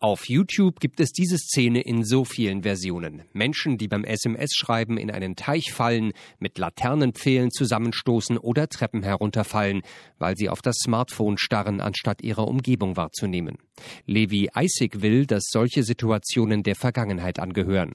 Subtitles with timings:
[0.00, 3.24] Auf YouTube gibt es diese Szene in so vielen Versionen.
[3.32, 9.82] Menschen, die beim SMS-Schreiben in einen Teich fallen, mit Laternenpfählen zusammenstoßen oder Treppen herunterfallen,
[10.20, 13.58] weil sie auf das Smartphone starren, anstatt ihre Umgebung wahrzunehmen.
[14.06, 17.92] Levi Eisig will, dass solche Situationen der Vergangenheit angehören.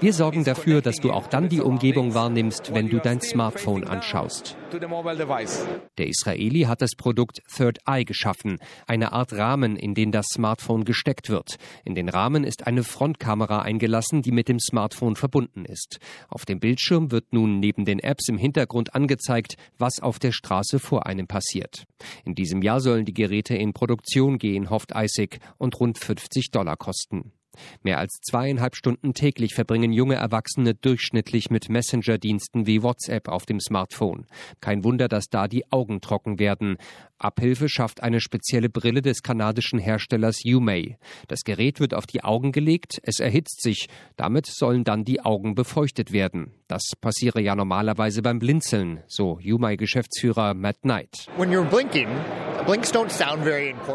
[0.00, 4.58] Wir sorgen dafür, dass du auch dann die Umgebung wahrnimmst, wenn du dein Smartphone anschaust.
[4.72, 10.84] Der Israeli hat das Produkt Third Eye geschaffen, eine Art Rahmen, in den das Smartphone
[10.84, 11.56] gesteckt wird.
[11.84, 15.98] In den Rahmen ist eine Frontkamera eingelassen, die mit dem Smartphone verbunden ist.
[16.28, 20.78] Auf dem Bildschirm wird nun neben den Apps im Hintergrund angezeigt, was auf der Straße
[20.78, 21.84] vor einem passiert.
[22.24, 26.76] In diesem Jahr sollen die Geräte in Produktion gehen, hofft ISIC, und rund 50 Dollar
[26.76, 27.32] kosten.
[27.82, 33.60] Mehr als zweieinhalb Stunden täglich verbringen junge Erwachsene durchschnittlich mit Messenger-Diensten wie WhatsApp auf dem
[33.60, 34.26] Smartphone.
[34.60, 36.76] Kein Wunder, dass da die Augen trocken werden.
[37.18, 40.98] Abhilfe schafft eine spezielle Brille des kanadischen Herstellers Umay.
[41.28, 43.88] Das Gerät wird auf die Augen gelegt, es erhitzt sich.
[44.16, 46.52] Damit sollen dann die Augen befeuchtet werden.
[46.68, 51.28] Das passiere ja normalerweise beim Blinzeln, so Umay-Geschäftsführer Matt Knight.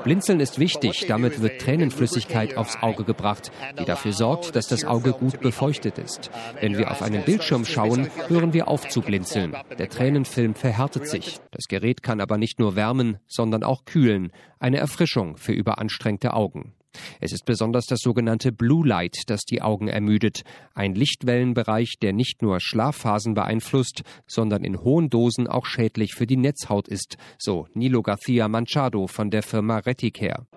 [0.03, 5.13] Blinzeln ist wichtig, damit wird Tränenflüssigkeit aufs Auge gebracht, die dafür sorgt, dass das Auge
[5.13, 6.29] gut befeuchtet ist.
[6.59, 9.55] Wenn wir auf einen Bildschirm schauen, hören wir auf zu blinzeln.
[9.77, 11.39] Der Tränenfilm verhärtet sich.
[11.51, 14.31] Das Gerät kann aber nicht nur wärmen, sondern auch kühlen.
[14.59, 16.73] Eine Erfrischung für überanstrengte Augen.
[17.19, 22.41] Es ist besonders das sogenannte Blue Light, das die Augen ermüdet, ein Lichtwellenbereich, der nicht
[22.41, 28.01] nur Schlafphasen beeinflusst, sondern in hohen Dosen auch schädlich für die Netzhaut ist, so Nilo
[28.01, 30.47] García Manchado von der Firma Reticare.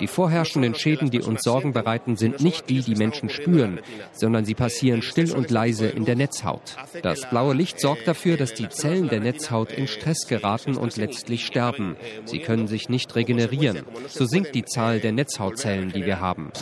[0.00, 3.80] Die vorherrschenden Schäden, die uns Sorgen bereiten, sind nicht die, die Menschen spüren,
[4.12, 6.76] sondern sie passieren still und leise in der Netzhaut.
[7.02, 11.46] Das blaue Licht sorgt dafür, dass die Zellen der Netzhaut in Stress geraten und letztlich
[11.46, 11.96] sterben.
[12.24, 13.84] Sie können sich nicht regenerieren.
[14.08, 16.52] So sinkt die Zahl der Netzhautzellen, die wir haben.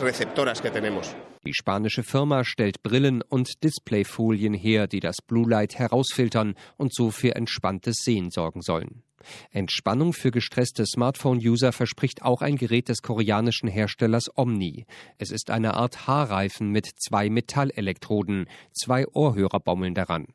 [1.45, 7.11] Die spanische Firma stellt Brillen und Displayfolien her, die das Blue Light herausfiltern und so
[7.11, 9.03] für entspanntes Sehen sorgen sollen.
[9.51, 14.85] Entspannung für gestresste Smartphone-User verspricht auch ein Gerät des koreanischen Herstellers Omni.
[15.17, 18.47] Es ist eine Art Haarreifen mit zwei Metallelektroden.
[18.73, 20.27] Zwei Ohrhörer baumeln daran.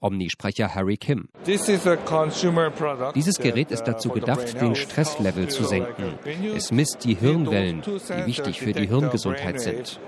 [0.00, 1.28] Omni-Sprecher Harry Kim.
[1.46, 6.18] Dieses Gerät ist dazu gedacht, den Stresslevel zu senken.
[6.54, 10.00] Es misst die Hirnwellen, die wichtig für die Hirngesundheit sind.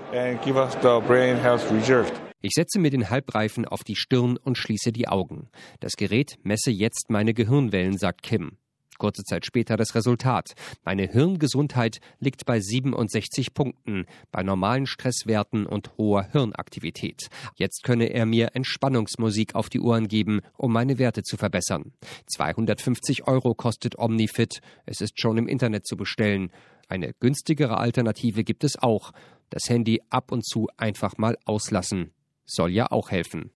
[2.45, 5.47] Ich setze mir den Halbreifen auf die Stirn und schließe die Augen.
[5.79, 8.57] Das Gerät messe jetzt meine Gehirnwellen, sagt Kim.
[9.03, 10.53] Kurze Zeit später das Resultat.
[10.85, 17.27] Meine Hirngesundheit liegt bei 67 Punkten, bei normalen Stresswerten und hoher Hirnaktivität.
[17.57, 21.91] Jetzt könne er mir Entspannungsmusik auf die Ohren geben, um meine Werte zu verbessern.
[22.27, 24.61] 250 Euro kostet Omnifit.
[24.85, 26.49] Es ist schon im Internet zu bestellen.
[26.87, 29.11] Eine günstigere Alternative gibt es auch.
[29.49, 32.13] Das Handy ab und zu einfach mal auslassen.
[32.45, 33.51] Soll ja auch helfen.